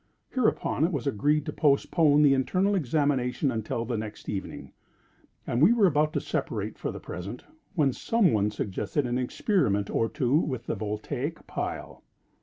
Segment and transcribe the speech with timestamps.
[0.31, 4.71] Hereupon it was agreed to postpone the internal examination until the next evening;
[5.45, 7.43] and we were about to separate for the present,
[7.75, 12.01] when some one suggested an experiment or two with the Voltaic pile.